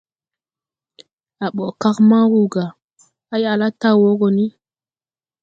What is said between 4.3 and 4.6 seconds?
ni.